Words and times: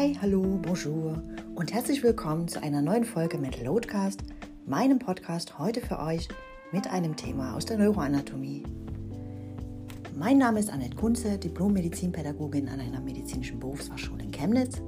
Hi, 0.00 0.16
hallo, 0.22 0.58
bonjour 0.62 1.22
und 1.54 1.74
herzlich 1.74 2.02
willkommen 2.02 2.48
zu 2.48 2.62
einer 2.62 2.80
neuen 2.80 3.04
Folge 3.04 3.36
mit 3.36 3.62
Loadcast, 3.62 4.22
meinem 4.64 4.98
Podcast 4.98 5.58
heute 5.58 5.82
für 5.82 5.98
euch 5.98 6.26
mit 6.72 6.90
einem 6.90 7.16
Thema 7.16 7.54
aus 7.54 7.66
der 7.66 7.76
Neuroanatomie. 7.76 8.62
Mein 10.16 10.38
Name 10.38 10.58
ist 10.58 10.70
Annette 10.70 10.96
Kunze, 10.96 11.36
Diplom-Medizinpädagogin 11.36 12.70
an 12.70 12.80
einer 12.80 13.02
medizinischen 13.02 13.60
Berufsfachschule 13.60 14.22
in 14.22 14.30
Chemnitz. 14.30 14.80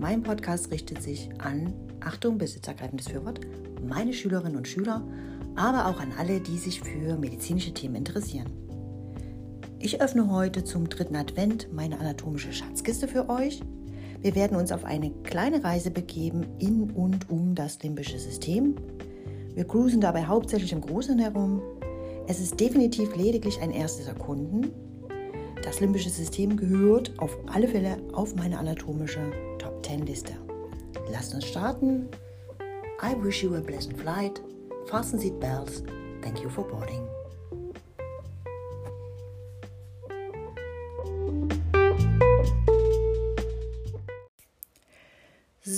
Mein 0.00 0.24
Podcast 0.24 0.72
richtet 0.72 1.04
sich 1.04 1.30
an, 1.38 1.72
Achtung, 2.00 2.36
besitzergreifendes 2.36 3.06
Fürwort, 3.06 3.38
meine 3.80 4.12
Schülerinnen 4.12 4.56
und 4.56 4.66
Schüler, 4.66 5.06
aber 5.54 5.86
auch 5.86 6.00
an 6.00 6.10
alle, 6.18 6.40
die 6.40 6.58
sich 6.58 6.80
für 6.80 7.16
medizinische 7.16 7.74
Themen 7.74 7.94
interessieren. 7.94 8.50
Ich 9.78 10.00
öffne 10.00 10.28
heute 10.32 10.64
zum 10.64 10.88
dritten 10.88 11.14
Advent 11.14 11.72
meine 11.72 12.00
anatomische 12.00 12.52
Schatzkiste 12.52 13.06
für 13.06 13.28
euch. 13.28 13.62
Wir 14.20 14.34
werden 14.34 14.56
uns 14.56 14.72
auf 14.72 14.84
eine 14.84 15.10
kleine 15.22 15.62
Reise 15.62 15.90
begeben 15.90 16.46
in 16.58 16.90
und 16.90 17.30
um 17.30 17.54
das 17.54 17.82
limbische 17.82 18.18
System. 18.18 18.74
Wir 19.54 19.64
cruisen 19.64 20.00
dabei 20.00 20.24
hauptsächlich 20.24 20.72
im 20.72 20.80
Großen 20.80 21.18
herum. 21.18 21.62
Es 22.26 22.40
ist 22.40 22.58
definitiv 22.58 23.14
lediglich 23.16 23.60
ein 23.60 23.70
erstes 23.70 24.08
Erkunden. 24.08 24.72
Das 25.62 25.80
limbische 25.80 26.10
System 26.10 26.56
gehört 26.56 27.12
auf 27.18 27.36
alle 27.46 27.68
Fälle 27.68 27.98
auf 28.12 28.34
meine 28.34 28.58
anatomische 28.58 29.20
Top 29.58 29.84
10 29.84 30.06
Liste. 30.06 30.32
Lasst 31.12 31.34
uns 31.34 31.46
starten. 31.46 32.08
I 33.02 33.14
wish 33.22 33.42
you 33.42 33.54
a 33.54 33.60
pleasant 33.60 33.98
flight. 33.98 34.40
Fasten 34.86 35.18
seat 35.18 35.38
belts. 35.38 35.82
Thank 36.22 36.42
you 36.42 36.48
for 36.48 36.66
boarding. 36.66 37.17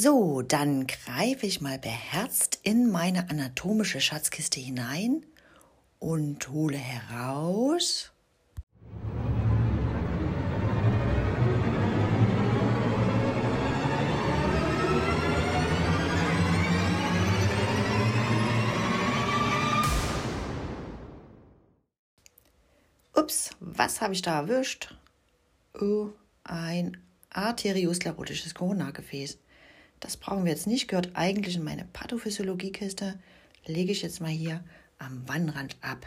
So, 0.02 0.40
dann 0.40 0.86
greife 0.86 1.44
ich 1.44 1.60
mal 1.60 1.78
beherzt 1.78 2.58
in 2.62 2.90
meine 2.90 3.28
anatomische 3.28 4.00
Schatzkiste 4.00 4.58
hinein 4.58 5.26
und 5.98 6.48
hole 6.48 6.78
heraus. 6.78 8.10
Ups, 23.14 23.50
was 23.60 24.00
habe 24.00 24.14
ich 24.14 24.22
da 24.22 24.40
erwischt? 24.40 24.94
Oh, 25.78 26.08
ein 26.44 26.96
arteriosklerotisches 27.28 28.54
Coronagefäß. 28.54 29.36
Das 30.00 30.16
brauchen 30.16 30.44
wir 30.44 30.52
jetzt 30.52 30.66
nicht, 30.66 30.88
gehört 30.88 31.10
eigentlich 31.14 31.56
in 31.56 31.64
meine 31.64 31.84
Pathophysiologiekiste. 31.84 33.18
Lege 33.66 33.92
ich 33.92 34.00
jetzt 34.02 34.20
mal 34.20 34.30
hier 34.30 34.64
am 34.98 35.28
Wannrand 35.28 35.76
ab. 35.82 36.06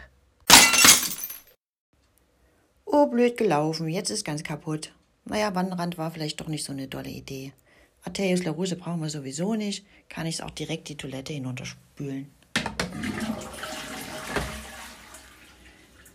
Oh, 2.84 3.06
blöd 3.06 3.36
gelaufen, 3.36 3.88
jetzt 3.88 4.10
ist 4.10 4.24
ganz 4.24 4.42
kaputt. 4.42 4.92
Naja, 5.24 5.54
Wannrand 5.54 5.96
war 5.96 6.10
vielleicht 6.10 6.40
doch 6.40 6.48
nicht 6.48 6.64
so 6.64 6.72
eine 6.72 6.90
tolle 6.90 7.08
Idee. 7.08 7.52
Arteriosklerose 8.02 8.76
brauchen 8.76 9.00
wir 9.00 9.08
sowieso 9.08 9.54
nicht, 9.54 9.86
kann 10.08 10.26
ich 10.26 10.36
es 10.36 10.40
auch 10.40 10.50
direkt 10.50 10.88
die 10.88 10.96
Toilette 10.96 11.32
hinunterspülen. 11.32 12.30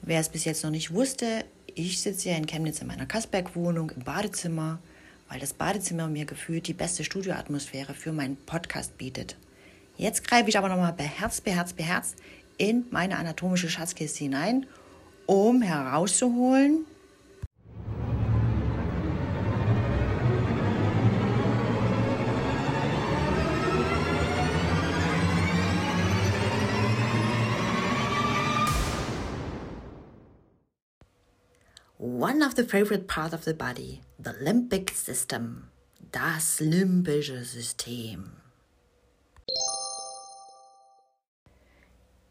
Wer 0.01 0.19
es 0.19 0.29
bis 0.29 0.45
jetzt 0.45 0.63
noch 0.63 0.71
nicht 0.71 0.93
wusste, 0.93 1.45
ich 1.75 2.01
sitze 2.01 2.29
hier 2.29 2.37
in 2.37 2.45
Chemnitz 2.45 2.81
in 2.81 2.87
meiner 2.87 3.05
Kasberg-Wohnung 3.05 3.91
im 3.91 4.03
Badezimmer 4.03 4.79
weil 5.29 5.39
das 5.39 5.53
Badezimmer 5.53 6.07
mir 6.07 6.25
gefühlt 6.25 6.67
die 6.67 6.73
beste 6.73 7.03
Studioatmosphäre 7.03 7.93
für 7.93 8.11
meinen 8.11 8.35
Podcast 8.35 8.97
bietet. 8.97 9.37
Jetzt 9.95 10.27
greife 10.27 10.49
ich 10.49 10.57
aber 10.57 10.69
nochmal 10.69 10.93
beherzt, 10.93 11.43
beherzt, 11.43 11.75
beherzt 11.75 12.17
in 12.57 12.85
meine 12.89 13.17
anatomische 13.17 13.69
Schatzkiste 13.69 14.19
hinein, 14.19 14.65
um 15.25 15.61
herauszuholen, 15.61 16.85
one 31.99 32.41
of 32.41 32.55
the 32.55 32.63
favorite 32.63 33.07
parts 33.07 33.33
of 33.33 33.43
the 33.43 33.53
body, 33.53 34.01
the 34.17 34.31
limbic 34.41 34.89
system, 34.91 35.67
das 36.13 36.61
limbische 36.61 37.43
System. 37.43 38.31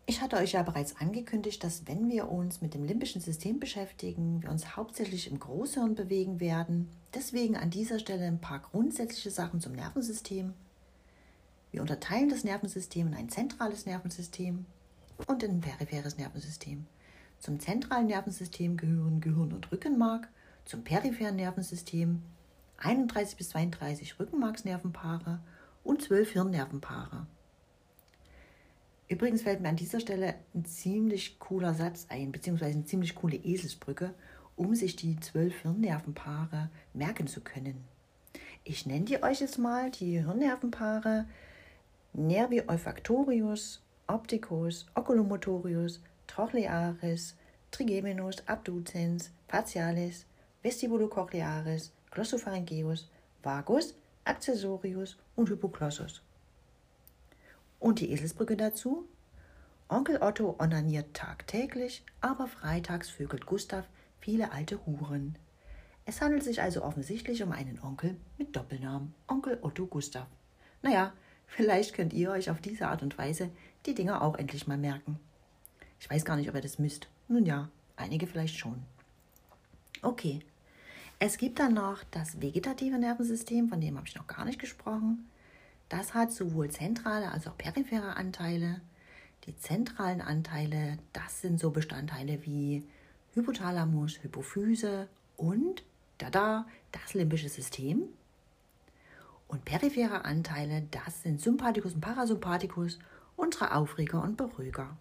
Ich 0.06 0.22
hatte 0.22 0.36
euch 0.38 0.52
ja 0.52 0.62
bereits 0.62 0.96
angekündigt, 0.96 1.62
dass 1.62 1.86
wenn 1.86 2.08
wir 2.08 2.30
uns 2.30 2.62
mit 2.62 2.72
dem 2.72 2.84
limbischen 2.84 3.20
System 3.20 3.60
beschäftigen, 3.60 4.42
wir 4.42 4.50
uns 4.50 4.74
hauptsächlich 4.74 5.30
im 5.30 5.38
Großhirn 5.38 5.94
bewegen 5.94 6.40
werden. 6.40 6.88
Deswegen 7.12 7.54
an 7.54 7.68
dieser 7.68 7.98
Stelle 7.98 8.24
ein 8.24 8.40
paar 8.40 8.60
grundsätzliche 8.60 9.30
Sachen 9.30 9.60
zum 9.60 9.72
Nervensystem. 9.74 10.54
Wir 11.72 11.82
unterteilen 11.82 12.30
das 12.30 12.42
Nervensystem 12.42 13.08
in 13.08 13.14
ein 13.14 13.28
zentrales 13.28 13.84
Nervensystem 13.84 14.64
und 15.26 15.42
in 15.42 15.56
ein 15.56 15.60
peripheres 15.60 16.16
Nervensystem. 16.16 16.86
Zum 17.38 17.60
zentralen 17.60 18.06
Nervensystem 18.06 18.76
gehören 18.76 19.20
Gehirn 19.20 19.52
und 19.52 19.70
Rückenmark, 19.70 20.28
zum 20.64 20.82
peripheren 20.84 21.36
Nervensystem 21.36 22.22
31 22.78 23.36
bis 23.36 23.50
32 23.50 24.18
Rückenmarksnervenpaare 24.18 25.40
und 25.84 26.02
12 26.02 26.32
Hirnnervenpaare. 26.32 27.26
Übrigens 29.08 29.42
fällt 29.42 29.60
mir 29.60 29.70
an 29.70 29.76
dieser 29.76 30.00
Stelle 30.00 30.34
ein 30.54 30.64
ziemlich 30.64 31.38
cooler 31.38 31.74
Satz 31.74 32.06
ein, 32.10 32.30
beziehungsweise 32.30 32.74
eine 32.74 32.84
ziemlich 32.84 33.14
coole 33.14 33.36
Eselsbrücke, 33.36 34.14
um 34.54 34.74
sich 34.74 34.96
die 34.96 35.18
zwölf 35.20 35.62
Hirnnervenpaare 35.62 36.70
merken 36.92 37.26
zu 37.26 37.40
können. 37.40 37.84
Ich 38.64 38.84
nenne 38.84 39.06
die 39.06 39.22
euch 39.22 39.40
jetzt 39.40 39.58
mal 39.58 39.90
die 39.90 40.20
Hirnnervenpaare 40.20 41.26
Nervi 42.12 42.62
olfactorius, 42.66 43.80
opticus, 44.08 44.86
oculomotorius, 44.94 46.00
trochlearis, 46.28 47.36
trigeminus, 47.72 48.36
abducens, 48.46 49.30
facialis, 49.48 50.26
vestibulocochlearis, 50.62 51.92
glossopharyngeus, 52.12 53.10
vagus, 53.42 53.94
accessorius 54.24 55.16
und 55.34 55.48
hypoglossus. 55.50 56.22
Und 57.80 58.00
die 58.00 58.12
Eselsbrücke 58.12 58.56
dazu? 58.56 59.08
Onkel 59.88 60.18
Otto 60.20 60.56
onaniert 60.58 61.14
tagtäglich, 61.14 62.04
aber 62.20 62.46
freitags 62.46 63.08
vögelt 63.08 63.46
Gustav 63.46 63.88
viele 64.20 64.52
alte 64.52 64.84
Huren. 64.84 65.36
Es 66.04 66.20
handelt 66.20 66.42
sich 66.42 66.60
also 66.60 66.82
offensichtlich 66.82 67.42
um 67.42 67.52
einen 67.52 67.80
Onkel 67.80 68.16
mit 68.36 68.54
Doppelnamen, 68.56 69.14
Onkel 69.26 69.58
Otto 69.62 69.86
Gustav. 69.86 70.26
Naja, 70.82 71.12
vielleicht 71.46 71.94
könnt 71.94 72.12
ihr 72.12 72.30
euch 72.30 72.50
auf 72.50 72.60
diese 72.60 72.88
Art 72.88 73.02
und 73.02 73.16
Weise 73.18 73.50
die 73.86 73.94
Dinger 73.94 74.22
auch 74.22 74.36
endlich 74.36 74.66
mal 74.66 74.78
merken. 74.78 75.18
Ich 76.00 76.10
weiß 76.10 76.24
gar 76.24 76.36
nicht, 76.36 76.48
ob 76.48 76.54
ihr 76.54 76.60
das 76.60 76.78
müsst. 76.78 77.08
Nun 77.28 77.44
ja, 77.44 77.68
einige 77.96 78.26
vielleicht 78.26 78.56
schon. 78.56 78.82
Okay. 80.02 80.40
Es 81.20 81.36
gibt 81.36 81.58
dann 81.58 81.74
noch 81.74 82.04
das 82.12 82.40
vegetative 82.40 82.96
Nervensystem, 82.96 83.68
von 83.68 83.80
dem 83.80 83.96
habe 83.96 84.06
ich 84.06 84.14
noch 84.14 84.28
gar 84.28 84.44
nicht 84.44 84.60
gesprochen. 84.60 85.28
Das 85.88 86.14
hat 86.14 86.30
sowohl 86.32 86.70
zentrale 86.70 87.32
als 87.32 87.48
auch 87.48 87.58
periphere 87.58 88.16
Anteile. 88.16 88.80
Die 89.46 89.56
zentralen 89.56 90.20
Anteile, 90.20 90.98
das 91.12 91.40
sind 91.40 91.58
so 91.58 91.70
Bestandteile 91.70 92.44
wie 92.44 92.84
Hypothalamus, 93.34 94.22
Hypophyse 94.22 95.08
und 95.36 95.82
da 96.18 96.66
das 96.92 97.14
limbische 97.14 97.48
System. 97.48 98.02
Und 99.48 99.64
periphere 99.64 100.24
Anteile, 100.24 100.86
das 100.90 101.22
sind 101.22 101.40
Sympathikus 101.40 101.94
und 101.94 102.00
Parasympathikus, 102.00 102.98
unsere 103.36 103.74
Aufreger 103.74 104.22
und 104.22 104.36
Beruhiger. 104.36 104.96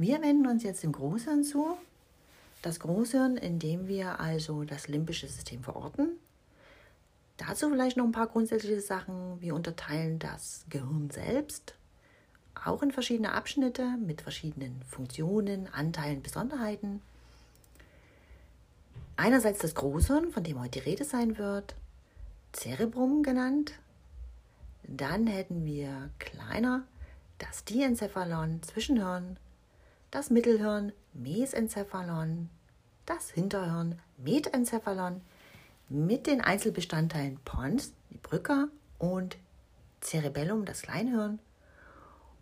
Wir 0.00 0.22
wenden 0.22 0.46
uns 0.46 0.62
jetzt 0.62 0.82
dem 0.82 0.92
Großhirn 0.92 1.44
zu. 1.44 1.76
Das 2.62 2.80
Großhirn, 2.80 3.36
in 3.36 3.58
dem 3.58 3.86
wir 3.86 4.18
also 4.18 4.64
das 4.64 4.88
limbische 4.88 5.28
System 5.28 5.62
verorten. 5.62 6.12
Dazu 7.36 7.68
vielleicht 7.68 7.98
noch 7.98 8.06
ein 8.06 8.12
paar 8.12 8.28
grundsätzliche 8.28 8.80
Sachen. 8.80 9.38
Wir 9.42 9.54
unterteilen 9.54 10.18
das 10.18 10.64
Gehirn 10.70 11.10
selbst 11.10 11.74
auch 12.64 12.82
in 12.82 12.92
verschiedene 12.92 13.32
Abschnitte 13.32 13.98
mit 13.98 14.22
verschiedenen 14.22 14.82
Funktionen, 14.88 15.68
Anteilen, 15.68 16.22
Besonderheiten. 16.22 17.02
Einerseits 19.18 19.58
das 19.58 19.74
Großhirn, 19.74 20.32
von 20.32 20.44
dem 20.44 20.58
heute 20.58 20.80
die 20.80 20.88
Rede 20.88 21.04
sein 21.04 21.36
wird, 21.36 21.74
Cerebrum 22.54 23.22
genannt. 23.22 23.74
Dann 24.82 25.26
hätten 25.26 25.66
wir 25.66 26.08
kleiner 26.18 26.84
das 27.36 27.64
Diencephalon, 27.64 28.62
Zwischenhirn, 28.62 29.36
das 30.10 30.30
Mittelhirn 30.30 30.92
Mesencephalon, 31.12 32.50
das 33.06 33.30
Hinterhirn 33.30 33.98
Metencephalon, 34.16 35.20
mit 35.88 36.26
den 36.26 36.40
Einzelbestandteilen 36.40 37.38
Pons, 37.44 37.92
die 38.10 38.18
Brücke 38.18 38.68
und 38.98 39.36
Cerebellum, 40.00 40.64
das 40.64 40.82
Kleinhirn. 40.82 41.38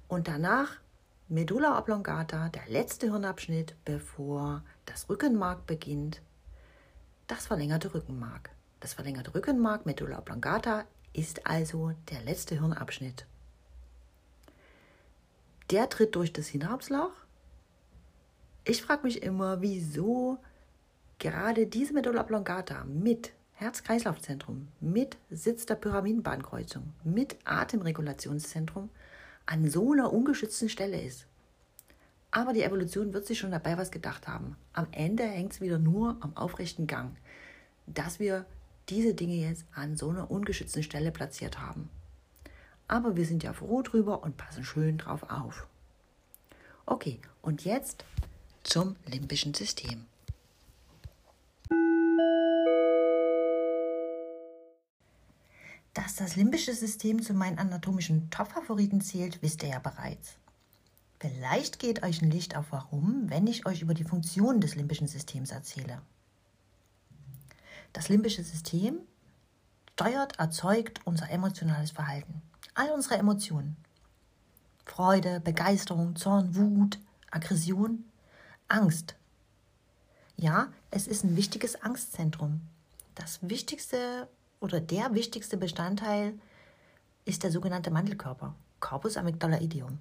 Und 0.07 0.29
danach 0.29 0.77
Medulla 1.29 1.79
oblongata, 1.79 2.49
der 2.49 2.67
letzte 2.69 3.11
Hirnabschnitt, 3.11 3.75
bevor 3.85 4.63
das 4.87 5.09
Rückenmark 5.11 5.67
beginnt, 5.67 6.23
das 7.27 7.47
verlängerte 7.47 7.93
Rückenmark. 7.93 8.51
Das 8.81 8.95
verlängerte 8.95 9.35
Rückenmark, 9.35 9.85
Medulla 9.85 10.19
oblongata, 10.19 10.85
ist 11.13 11.47
also 11.47 11.93
der 12.11 12.23
letzte 12.23 12.55
Hirnabschnitt. 12.59 13.27
Der 15.71 15.91
tritt 15.91 16.15
durch 16.15 16.33
das 16.33 16.47
Synapsloch. 16.49 17.13
Ich 18.69 18.83
frage 18.83 19.05
mich 19.05 19.23
immer, 19.23 19.63
wieso 19.63 20.37
gerade 21.19 21.67
diese 21.67 21.95
Medulla 21.95 22.21
oblongata 22.21 22.85
mit 22.85 23.33
Herz-Kreislauf-Zentrum, 23.55 24.69
mit 24.79 25.17
Sitz 25.31 25.65
der 25.65 25.77
Pyramidenbahnkreuzung, 25.77 26.93
mit 27.03 27.39
Atemregulationszentrum 27.47 28.91
an 29.47 29.71
so 29.71 29.93
einer 29.93 30.13
ungeschützten 30.13 30.69
Stelle 30.69 31.01
ist. 31.01 31.25
Aber 32.31 32.53
die 32.53 32.63
Evolution 32.63 33.15
wird 33.15 33.25
sich 33.25 33.39
schon 33.39 33.53
dabei 33.53 33.79
was 33.79 33.91
gedacht 33.91 34.29
haben. 34.29 34.55
Am 34.75 34.87
Ende 34.93 35.23
hängt 35.23 35.55
es 35.55 35.63
wieder 35.63 35.79
nur 35.79 36.19
am 36.21 36.37
aufrechten 36.37 36.87
Gang, 36.87 37.17
dass 37.87 38.21
wir 38.21 38.45
diese 38.91 39.15
Dinge 39.15 39.37
jetzt 39.37 39.65
an 39.75 39.97
so 39.97 40.11
einer 40.11 40.31
ungeschützten 40.31 40.83
Stelle 40.83 41.11
platziert 41.11 41.59
haben. 41.59 41.89
Aber 42.87 43.17
wir 43.17 43.25
sind 43.25 43.43
ja 43.43 43.55
froh 43.55 43.81
drüber 43.81 44.23
und 44.23 44.37
passen 44.37 44.63
schön 44.63 44.99
drauf 44.99 45.23
auf. 45.31 45.67
Okay, 46.85 47.19
und 47.41 47.65
jetzt 47.65 48.05
zum 48.69 48.97
limbischen 49.07 49.55
System. 49.55 50.05
Dass 55.95 56.17
das 56.17 56.37
limbische 56.37 56.75
System 56.75 57.23
zu 57.23 57.33
meinen 57.33 57.59
anatomischen 57.59 58.29
Top-Favoriten 58.31 59.01
zählt, 59.01 59.41
wisst 59.41 59.63
ihr 59.63 59.71
ja 59.71 59.79
bereits. 59.79 60.37
Vielleicht 61.19 61.79
geht 61.79 62.03
euch 62.03 62.21
ein 62.21 62.31
Licht 62.31 62.57
auf 62.57 62.67
warum, 62.71 63.31
wenn 63.31 63.47
ich 63.47 63.65
euch 63.65 63.81
über 63.81 63.95
die 63.95 64.05
Funktion 64.05 64.61
des 64.61 64.75
limbischen 64.75 65.09
Systems 65.09 65.51
erzähle. 65.51 66.03
Das 67.95 68.11
limbische 68.11 68.45
System 68.45 68.99
steuert, 69.95 70.39
erzeugt 70.39 71.01
unser 71.05 71.31
emotionales 71.31 71.91
Verhalten. 71.91 72.43
All 72.75 72.91
unsere 72.91 73.17
Emotionen. 73.17 73.77
Freude, 74.85 75.41
Begeisterung, 75.41 76.15
Zorn, 76.17 76.55
Wut, 76.55 76.99
Aggression, 77.31 78.05
Angst. 78.69 79.15
Ja, 80.37 80.69
es 80.91 81.07
ist 81.07 81.25
ein 81.25 81.37
wichtiges 81.37 81.83
Angstzentrum. 81.83 82.61
Das 83.15 83.39
wichtigste 83.41 84.29
oder 84.61 84.79
der 84.81 85.15
wichtigste 85.15 85.57
Bestandteil 85.57 86.39
ist 87.25 87.43
der 87.43 87.51
sogenannte 87.51 87.91
Mandelkörper, 87.91 88.55
Corpus 88.81 89.17
amygdaloideum. 89.17 89.99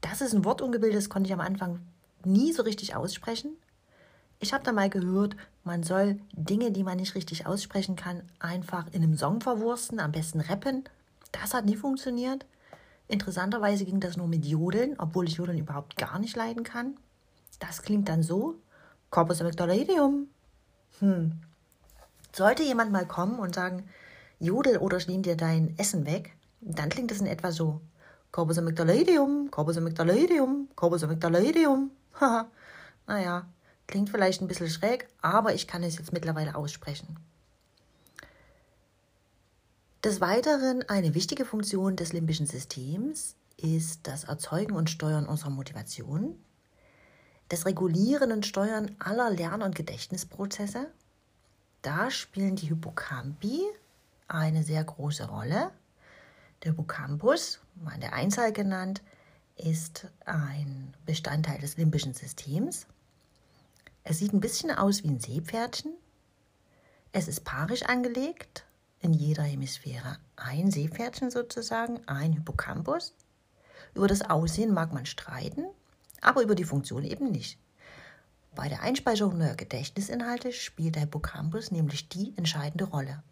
Das 0.00 0.20
ist 0.20 0.34
ein 0.34 0.44
Wortungebilde, 0.44 0.96
das 0.96 1.08
konnte 1.08 1.28
ich 1.28 1.32
am 1.32 1.40
Anfang 1.40 1.80
nie 2.24 2.52
so 2.52 2.62
richtig 2.64 2.96
aussprechen. 2.96 3.56
Ich 4.40 4.52
habe 4.52 4.64
da 4.64 4.72
mal 4.72 4.90
gehört, 4.90 5.36
man 5.62 5.84
soll 5.84 6.18
Dinge, 6.32 6.72
die 6.72 6.82
man 6.82 6.96
nicht 6.96 7.14
richtig 7.14 7.46
aussprechen 7.46 7.94
kann, 7.94 8.22
einfach 8.40 8.86
in 8.88 9.04
einem 9.04 9.16
Song 9.16 9.40
verwursten, 9.40 10.00
am 10.00 10.10
besten 10.10 10.40
rappen. 10.40 10.84
Das 11.30 11.54
hat 11.54 11.66
nie 11.66 11.76
funktioniert. 11.76 12.46
Interessanterweise 13.10 13.84
ging 13.84 13.98
das 13.98 14.16
nur 14.16 14.28
mit 14.28 14.44
Jodeln, 14.46 14.94
obwohl 14.98 15.26
ich 15.26 15.34
Jodeln 15.34 15.58
überhaupt 15.58 15.96
gar 15.96 16.20
nicht 16.20 16.36
leiden 16.36 16.62
kann. 16.62 16.96
Das 17.58 17.82
klingt 17.82 18.08
dann 18.08 18.22
so: 18.22 18.54
Corpus 19.10 19.40
amygdaloideum. 19.40 20.28
Hm, 21.00 21.32
sollte 22.32 22.62
jemand 22.62 22.92
mal 22.92 23.06
kommen 23.06 23.40
und 23.40 23.56
sagen, 23.56 23.88
Jodel 24.38 24.78
oder 24.78 24.98
ich 24.98 25.08
nehme 25.08 25.22
dir 25.22 25.36
dein 25.36 25.76
Essen 25.76 26.06
weg, 26.06 26.36
dann 26.60 26.88
klingt 26.88 27.10
es 27.10 27.20
in 27.20 27.26
etwa 27.26 27.50
so. 27.50 27.80
Corpus 28.30 28.58
amygdaloideum, 28.58 29.50
Corpus 29.50 29.76
amygdaloideum, 29.76 30.68
Corpus 30.76 31.02
amygdaloideum. 31.02 31.90
Haha, 32.20 32.46
naja, 33.08 33.46
klingt 33.88 34.10
vielleicht 34.10 34.40
ein 34.40 34.46
bisschen 34.46 34.70
schräg, 34.70 35.08
aber 35.20 35.52
ich 35.52 35.66
kann 35.66 35.82
es 35.82 35.98
jetzt 35.98 36.12
mittlerweile 36.12 36.54
aussprechen. 36.54 37.18
Des 40.04 40.20
Weiteren 40.20 40.82
eine 40.88 41.14
wichtige 41.14 41.44
Funktion 41.44 41.96
des 41.96 42.12
limbischen 42.12 42.46
Systems 42.46 43.36
ist 43.56 44.06
das 44.06 44.24
Erzeugen 44.24 44.74
und 44.74 44.88
Steuern 44.88 45.26
unserer 45.26 45.50
Motivation, 45.50 46.42
das 47.48 47.66
Regulieren 47.66 48.32
und 48.32 48.46
Steuern 48.46 48.96
aller 48.98 49.30
Lern- 49.30 49.62
und 49.62 49.74
Gedächtnisprozesse 49.74 50.86
da 51.82 52.10
spielen 52.10 52.56
die 52.56 52.66
Hippocampi 52.66 53.62
eine 54.28 54.62
sehr 54.62 54.84
große 54.84 55.28
Rolle. 55.28 55.70
Der 56.62 56.72
Hippocampus, 56.72 57.60
mal 57.74 57.98
der 57.98 58.12
Einzahl 58.12 58.52
genannt, 58.52 59.02
ist 59.56 60.06
ein 60.26 60.94
Bestandteil 61.06 61.58
des 61.58 61.78
limbischen 61.78 62.12
Systems. 62.12 62.86
Es 64.04 64.18
sieht 64.18 64.34
ein 64.34 64.40
bisschen 64.40 64.70
aus 64.70 65.02
wie 65.02 65.08
ein 65.08 65.20
Seepferdchen. 65.20 65.92
Es 67.12 67.28
ist 67.28 67.44
paarisch 67.44 67.82
angelegt, 67.82 68.66
in 69.00 69.12
jeder 69.12 69.42
Hemisphäre 69.42 70.18
ein 70.36 70.70
Seepferdchen 70.70 71.30
sozusagen, 71.30 72.00
ein 72.06 72.32
Hippocampus. 72.32 73.14
Über 73.94 74.06
das 74.06 74.22
Aussehen 74.22 74.72
mag 74.72 74.92
man 74.92 75.06
streiten, 75.06 75.64
aber 76.20 76.42
über 76.42 76.54
die 76.54 76.64
Funktion 76.64 77.04
eben 77.04 77.30
nicht. 77.30 77.58
Bei 78.54 78.68
der 78.68 78.82
Einspeicherung 78.82 79.38
neuer 79.38 79.54
Gedächtnisinhalte 79.54 80.52
spielt 80.52 80.96
der 80.96 81.02
Hippocampus 81.02 81.70
nämlich 81.70 82.08
die 82.08 82.32
entscheidende 82.36 82.84
Rolle. 82.84 83.22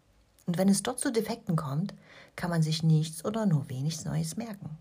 Und 0.45 0.57
wenn 0.57 0.69
es 0.69 0.81
dort 0.81 0.99
zu 0.99 1.11
Defekten 1.11 1.55
kommt, 1.55 1.93
kann 2.35 2.49
man 2.49 2.63
sich 2.63 2.81
nichts 2.81 3.23
oder 3.23 3.45
nur 3.45 3.69
wenig 3.69 4.03
Neues 4.05 4.37
merken. 4.37 4.77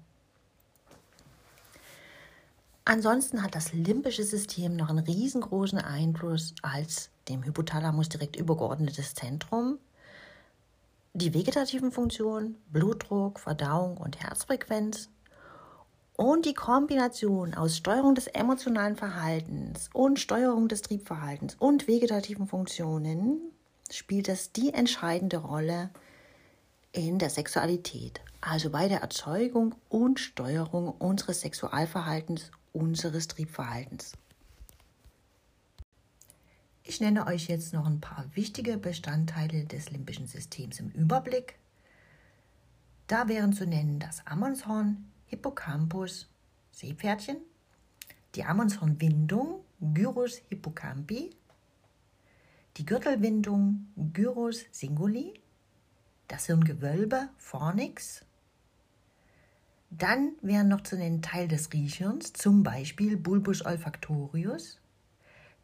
Ansonsten 2.87 3.43
hat 3.43 3.55
das 3.55 3.75
limbische 3.75 4.25
System 4.25 4.75
noch 4.75 4.88
einen 4.88 5.05
riesengroßen 5.05 5.79
Einfluss 5.79 6.55
als 6.62 7.11
dem 7.29 7.44
Hypothalamus 7.44 8.08
direkt 8.08 8.37
übergeordnetes 8.37 9.14
Zentrum. 9.14 9.79
Die 11.20 11.35
vegetativen 11.35 11.91
Funktionen, 11.91 12.55
Blutdruck, 12.70 13.41
Verdauung 13.41 13.97
und 13.97 14.20
Herzfrequenz 14.20 15.09
und 16.15 16.47
die 16.47 16.55
Kombination 16.55 17.55
aus 17.55 17.76
Steuerung 17.76 18.15
des 18.15 18.29
emotionalen 18.29 18.94
Verhaltens 18.94 19.91
und 19.93 20.20
Steuerung 20.20 20.69
des 20.69 20.82
Triebverhaltens 20.82 21.56
und 21.58 21.89
vegetativen 21.89 22.46
Funktionen 22.46 23.41
spielt 23.91 24.29
das 24.29 24.53
die 24.53 24.72
entscheidende 24.72 25.39
Rolle 25.39 25.91
in 26.93 27.19
der 27.19 27.31
Sexualität, 27.31 28.20
also 28.41 28.70
bei 28.70 28.87
der 28.87 29.01
Erzeugung 29.01 29.75
und 29.89 30.20
Steuerung 30.20 30.89
unseres 30.89 31.41
Sexualverhaltens, 31.41 32.53
unseres 32.72 33.27
Triebverhaltens. 33.27 34.13
Ich 36.91 37.03
nenne 37.03 37.27
euch 37.27 37.49
jetzt 37.49 37.75
noch 37.75 37.85
ein 37.85 38.01
paar 38.01 38.25
wichtige 38.35 38.79
Bestandteile 38.79 39.67
des 39.67 39.91
limbischen 39.91 40.27
Systems 40.27 40.81
im 40.81 40.89
Überblick. 40.89 41.59
Da 43.09 43.29
wären 43.29 43.53
zu 43.53 43.67
nennen 43.67 43.99
das 43.99 44.27
Ammonshorn, 44.27 45.07
Hippocampus 45.27 46.31
Seepferdchen, 46.71 47.37
die 48.35 48.43
Ammonshornwindung 48.43 49.67
Gyrus 49.81 50.41
hippocampi, 50.49 51.37
die 52.79 52.87
Gürtelwindung 52.87 53.89
Gyrus 54.15 54.65
singuli, 54.71 55.35
das 56.27 56.47
Hirngewölbe 56.47 57.29
Fornix. 57.37 58.25
Dann 59.91 60.33
wären 60.41 60.69
noch 60.69 60.81
zu 60.81 60.97
nennen 60.97 61.21
Teil 61.21 61.49
des 61.49 61.71
Riechhirns, 61.71 62.33
zum 62.33 62.63
Beispiel 62.63 63.19
Bulbus 63.19 63.63
olfactorius. 63.63 64.81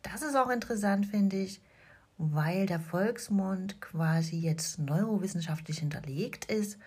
Das 0.05 0.23
ist 0.23 0.37
auch 0.37 0.51
interessant, 0.51 1.07
finde 1.07 1.37
ich, 1.37 1.61
weil 2.19 2.67
der 2.67 2.79
Volksmund 2.79 3.81
quasi 3.81 4.37
jetzt 4.39 4.79
neurowissenschaftlich 4.79 5.79
hinterlegt 5.79 6.45
ist, 6.45 6.79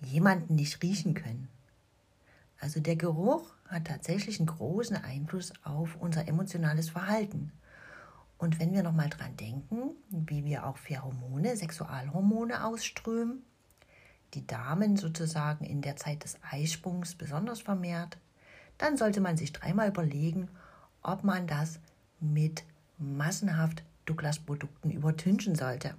jemanden 0.00 0.56
nicht 0.56 0.82
riechen 0.82 1.14
können. 1.14 1.48
Also 2.60 2.80
der 2.80 2.96
Geruch 2.96 3.54
hat 3.68 3.86
tatsächlich 3.86 4.40
einen 4.40 4.46
großen 4.46 4.96
Einfluss 4.96 5.52
auf 5.62 5.96
unser 6.00 6.26
emotionales 6.26 6.90
Verhalten. 6.90 7.52
Und 8.38 8.58
wenn 8.58 8.72
wir 8.72 8.82
nochmal 8.82 9.10
dran 9.10 9.36
denken, 9.36 9.90
wie 10.08 10.44
wir 10.44 10.66
auch 10.66 10.78
Pheromone, 10.78 11.56
Sexualhormone 11.56 12.64
ausströmen, 12.64 13.42
die 14.32 14.46
Damen 14.46 14.96
sozusagen 14.96 15.64
in 15.64 15.82
der 15.82 15.96
Zeit 15.96 16.24
des 16.24 16.38
Eisprungs 16.50 17.14
besonders 17.14 17.60
vermehrt, 17.60 18.18
dann 18.78 18.96
sollte 18.96 19.20
man 19.20 19.36
sich 19.36 19.52
dreimal 19.52 19.88
überlegen, 19.88 20.48
ob 21.02 21.22
man 21.22 21.46
das 21.46 21.78
mit 22.32 22.64
massenhaft 22.98 23.82
Douglas-Produkten 24.06 24.90
übertünchen 24.90 25.54
sollte. 25.54 25.94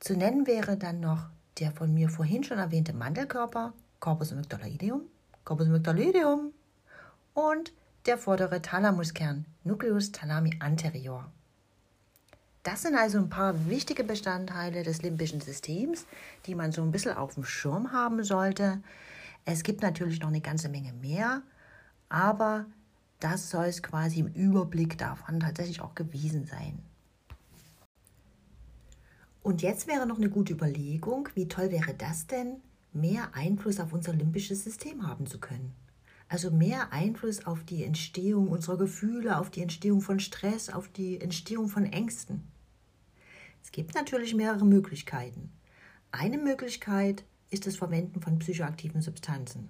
Zu 0.00 0.16
nennen 0.16 0.46
wäre 0.46 0.76
dann 0.76 1.00
noch 1.00 1.28
der 1.58 1.70
von 1.70 1.92
mir 1.92 2.08
vorhin 2.08 2.44
schon 2.44 2.58
erwähnte 2.58 2.92
Mandelkörper, 2.92 3.72
Corpus 4.00 4.32
amygdaloideum, 4.32 5.02
Corpus 5.44 5.66
amygdaloideum 5.66 6.52
und 7.34 7.72
der 8.06 8.18
vordere 8.18 8.60
Thalamuskern, 8.62 9.46
Nucleus 9.64 10.10
thalami 10.10 10.56
anterior. 10.60 11.30
Das 12.62 12.82
sind 12.82 12.94
also 12.94 13.18
ein 13.18 13.28
paar 13.28 13.68
wichtige 13.68 14.04
Bestandteile 14.04 14.82
des 14.82 15.02
limbischen 15.02 15.40
Systems, 15.40 16.06
die 16.46 16.54
man 16.54 16.72
so 16.72 16.82
ein 16.82 16.92
bisschen 16.92 17.16
auf 17.16 17.34
dem 17.34 17.44
Schirm 17.44 17.92
haben 17.92 18.22
sollte. 18.24 18.80
Es 19.44 19.62
gibt 19.62 19.82
natürlich 19.82 20.20
noch 20.20 20.28
eine 20.28 20.40
ganze 20.40 20.68
Menge 20.68 20.92
mehr, 20.92 21.42
aber 22.08 22.66
das 23.22 23.50
soll 23.50 23.66
es 23.66 23.82
quasi 23.82 24.20
im 24.20 24.28
Überblick 24.28 24.98
davon 24.98 25.40
tatsächlich 25.40 25.80
auch 25.80 25.94
gewesen 25.94 26.44
sein. 26.46 26.78
Und 29.42 29.62
jetzt 29.62 29.86
wäre 29.86 30.06
noch 30.06 30.18
eine 30.18 30.30
gute 30.30 30.52
Überlegung, 30.52 31.28
wie 31.34 31.48
toll 31.48 31.70
wäre 31.70 31.94
das 31.94 32.26
denn, 32.26 32.60
mehr 32.92 33.34
Einfluss 33.34 33.80
auf 33.80 33.92
unser 33.92 34.12
limbisches 34.12 34.64
System 34.64 35.06
haben 35.06 35.26
zu 35.26 35.40
können. 35.40 35.72
Also 36.28 36.50
mehr 36.50 36.92
Einfluss 36.92 37.44
auf 37.44 37.64
die 37.64 37.84
Entstehung 37.84 38.48
unserer 38.48 38.78
Gefühle, 38.78 39.38
auf 39.38 39.50
die 39.50 39.62
Entstehung 39.62 40.00
von 40.00 40.20
Stress, 40.20 40.70
auf 40.70 40.88
die 40.88 41.20
Entstehung 41.20 41.68
von 41.68 41.84
Ängsten. 41.84 42.44
Es 43.62 43.70
gibt 43.70 43.94
natürlich 43.94 44.34
mehrere 44.34 44.64
Möglichkeiten. 44.64 45.50
Eine 46.10 46.38
Möglichkeit 46.38 47.24
ist 47.50 47.66
das 47.66 47.76
Verwenden 47.76 48.20
von 48.20 48.38
psychoaktiven 48.38 49.02
Substanzen. 49.02 49.68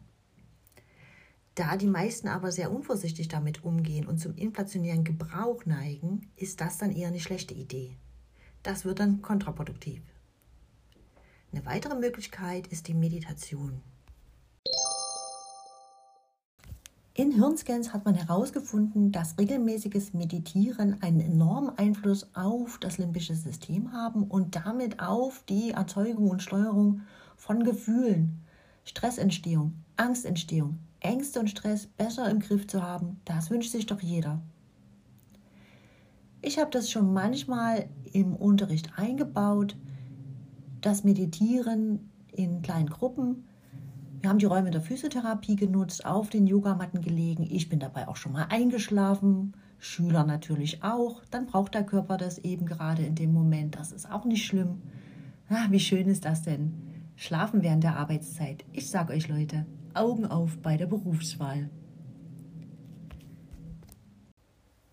Da 1.55 1.77
die 1.77 1.87
meisten 1.87 2.29
aber 2.29 2.51
sehr 2.51 2.73
unvorsichtig 2.73 3.29
damit 3.29 3.63
umgehen 3.63 4.07
und 4.07 4.19
zum 4.19 4.35
inflationären 4.37 5.05
Gebrauch 5.05 5.67
neigen, 5.67 6.31
ist 6.37 6.61
das 6.63 6.79
dann 6.79 6.91
eher 6.91 7.09
eine 7.09 7.21
schlechte 7.21 7.53
Idee. 7.53 7.97
Das 8.63 8.85
wird 8.85 9.01
dann 9.01 9.21
kontraproduktiv. 9.21 10.03
Eine 11.53 11.67
weitere 11.67 11.95
Möglichkeit 11.95 12.69
ist 12.69 12.89
die 12.89 12.95
Meditation. 12.95 13.83
In 17.15 17.33
Hirnscans 17.33 17.93
hat 17.93 18.07
man 18.07 18.15
herausgefunden, 18.15 19.13
dass 19.13 19.37
regelmäßiges 19.37 20.15
Meditieren 20.15 21.03
einen 21.03 21.21
enormen 21.21 21.77
Einfluss 21.77 22.27
auf 22.35 22.79
das 22.79 22.97
limbische 22.97 23.35
System 23.35 23.93
haben 23.93 24.25
und 24.25 24.57
damit 24.57 25.01
auf 25.01 25.45
die 25.47 25.73
Erzeugung 25.73 26.31
und 26.31 26.43
Steuerung 26.43 27.03
von 27.37 27.65
Gefühlen, 27.65 28.41
Stressentstehung, 28.85 29.75
Angstentstehung, 29.99 30.79
Ängste 31.03 31.41
und 31.41 31.51
Stress 31.51 31.87
besser 31.87 32.31
im 32.31 32.41
Griff 32.41 32.67
zu 32.67 32.83
haben. 32.83 33.21
Das 33.25 33.51
wünscht 33.51 33.71
sich 33.71 33.87
doch 33.87 34.01
jeder. 34.01 34.41
Ich 36.41 36.59
habe 36.59 36.71
das 36.71 36.91
schon 36.91 37.13
manchmal 37.13 37.89
im 38.13 38.35
Unterricht 38.35 38.91
eingebaut, 38.97 39.77
das 40.81 41.05
Meditieren 41.05 42.11
in 42.33 42.63
kleinen 42.63 42.89
Gruppen 42.89 43.45
wir 44.23 44.31
haben 44.31 44.39
die 44.39 44.47
Räume 44.47 44.71
der 44.71 44.81
Physiotherapie 44.81 45.57
genutzt, 45.57 46.07
auf 46.07 46.31
den 46.31 46.47
Yogamatten 46.47 47.01
gelegen. 47.01 47.45
Ich 47.51 47.69
bin 47.69 47.81
dabei 47.81 48.07
auch 48.07 48.15
schon 48.15 48.31
mal 48.31 48.47
eingeschlafen. 48.51 49.53
Schüler 49.81 50.23
natürlich 50.23 50.85
auch. 50.85 51.25
Dann 51.33 51.47
braucht 51.47 51.75
der 51.75 51.83
Körper 51.83 52.19
das 52.19 52.39
eben 52.39 52.65
gerade 52.65 53.03
in 53.03 53.17
dem 53.17 53.33
Moment. 53.33 53.75
Das 53.75 53.91
ist 53.91 54.09
auch 54.09 54.25
nicht 54.25 54.47
schlimm. 54.47 54.81
Ah, 55.49 55.67
wie 55.71 55.81
schön 55.81 56.07
ist 56.07 56.25
das 56.25 56.43
denn? 56.43 56.73
Schlafen 57.17 57.65
während 57.65 57.83
der 57.83 57.97
Arbeitszeit. 57.97 58.65
Ich 58.71 58.89
sage 58.91 59.13
euch 59.13 59.27
Leute, 59.27 59.67
Augen 59.95 60.27
auf 60.27 60.59
bei 60.59 60.77
der 60.77 60.87
Berufswahl. 60.87 61.71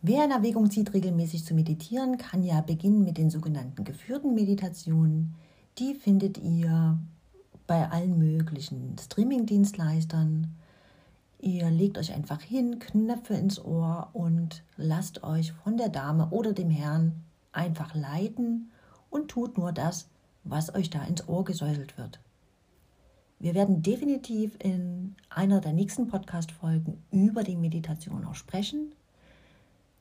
Wer 0.02 0.24
in 0.24 0.32
Erwägung 0.32 0.72
zieht, 0.72 0.94
regelmäßig 0.94 1.44
zu 1.44 1.54
meditieren, 1.54 2.18
kann 2.18 2.42
ja 2.44 2.62
beginnen 2.62 3.04
mit 3.04 3.18
den 3.18 3.30
sogenannten 3.30 3.84
geführten 3.84 4.34
Meditationen. 4.34 5.36
Die 5.78 5.94
findet 5.94 6.38
ihr 6.38 6.98
bei 7.68 7.90
allen 7.90 8.18
möglichen 8.18 8.96
Streaming-Dienstleistern. 8.98 10.56
Ihr 11.42 11.70
legt 11.70 11.98
euch 11.98 12.14
einfach 12.14 12.42
hin, 12.42 12.80
Knöpfe 12.80 13.34
ins 13.34 13.64
Ohr 13.64 14.10
und 14.14 14.64
lasst 14.78 15.24
euch 15.24 15.52
von 15.52 15.78
der 15.78 15.90
Dame 15.90 16.30
oder 16.32 16.54
dem 16.54 16.70
Herrn 16.70 17.24
einfach 17.52 17.94
leiten 17.94 18.72
und 19.10 19.30
tut 19.30 19.58
nur 19.58 19.72
das, 19.72 20.08
was 20.44 20.74
euch 20.74 20.90
da 20.90 21.04
ins 21.04 21.28
Ohr 21.28 21.44
gesäuselt 21.44 21.98
wird. 21.98 22.20
Wir 23.42 23.56
werden 23.56 23.82
definitiv 23.82 24.58
in 24.60 25.16
einer 25.30 25.62
der 25.62 25.72
nächsten 25.72 26.10
Podcast-Folgen 26.10 27.02
über 27.10 27.42
die 27.42 27.56
Meditation 27.56 28.26
auch 28.26 28.36
sprechen, 28.36 28.94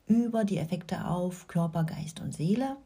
über 0.08 0.44
die 0.44 0.58
Effekte 0.58 1.06
auf 1.06 1.46
Körper, 1.46 1.84
Geist 1.84 2.20
und 2.20 2.34
Seele. 2.34 2.76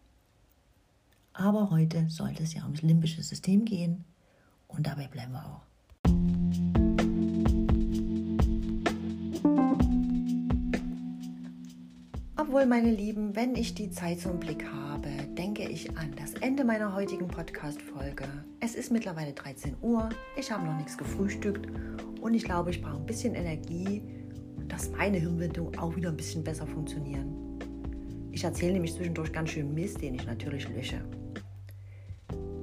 Aber 1.33 1.71
heute 1.71 2.05
sollte 2.11 2.43
es 2.43 2.53
ja 2.53 2.65
ums 2.65 2.83
limbische 2.83 3.23
System 3.23 3.65
gehen 3.65 4.05
und 4.69 4.87
dabei 4.87 5.09
bleiben 5.09 5.33
wir 5.33 5.47
auch. 5.47 5.63
Obwohl, 12.37 12.67
meine 12.67 12.91
Lieben, 12.91 13.35
wenn 13.35 13.57
ich 13.57 13.75
die 13.75 13.91
Zeit 13.91 14.23
im 14.27 14.39
Blick 14.39 14.67
habe, 14.71 14.92
denke 15.37 15.63
ich 15.63 15.97
an 15.97 16.13
das 16.17 16.35
Ende 16.35 16.65
meiner 16.65 16.95
heutigen 16.95 17.27
Podcast-Folge. 17.27 18.25
Es 18.61 18.75
ist 18.75 18.93
mittlerweile 18.93 19.33
13 19.33 19.77
Uhr, 19.81 20.11
ich 20.37 20.51
habe 20.51 20.65
noch 20.67 20.77
nichts 20.77 20.99
gefrühstückt 20.99 21.69
und 22.21 22.35
ich 22.35 22.45
glaube, 22.45 22.71
ich 22.71 22.83
brauche 22.83 22.99
ein 22.99 23.07
bisschen 23.07 23.35
Energie, 23.35 24.03
dass 24.69 24.91
meine 24.91 25.19
Hirnwindungen 25.19 25.79
auch 25.79 25.97
wieder 25.97 26.11
ein 26.11 26.17
bisschen 26.17 26.45
besser 26.45 26.67
funktionieren. 26.67 27.59
Ich 28.31 28.45
erzähle 28.45 28.75
nämlich 28.75 28.95
zwischendurch 28.95 29.33
ganz 29.33 29.51
schön 29.51 29.73
Mist, 29.73 30.03
den 30.03 30.15
ich 30.15 30.27
natürlich 30.27 30.69
lösche. 30.69 31.01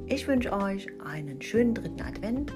Ich 0.05 0.27
wünsche 0.27 0.53
euch 0.53 0.87
einen 1.03 1.41
schönen 1.41 1.73
dritten 1.73 2.01
Advent. 2.01 2.53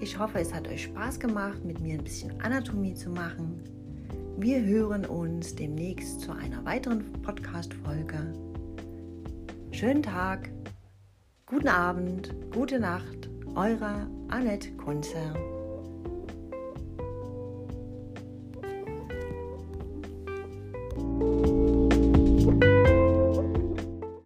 Ich 0.00 0.18
hoffe, 0.18 0.40
es 0.40 0.52
hat 0.52 0.68
euch 0.68 0.84
Spaß 0.84 1.20
gemacht, 1.20 1.64
mit 1.64 1.80
mir 1.80 1.94
ein 1.94 2.04
bisschen 2.04 2.40
Anatomie 2.40 2.94
zu 2.94 3.10
machen. 3.10 3.62
Wir 4.38 4.60
hören 4.64 5.04
uns 5.04 5.54
demnächst 5.54 6.20
zu 6.20 6.32
einer 6.32 6.64
weiteren 6.64 7.12
Podcast-Folge. 7.22 8.51
Schönen 9.72 10.02
Tag, 10.02 10.50
guten 11.46 11.68
Abend, 11.68 12.34
gute 12.52 12.78
Nacht, 12.78 13.30
eure 13.54 14.06
Annette 14.28 14.70
Kunzer. 14.76 15.34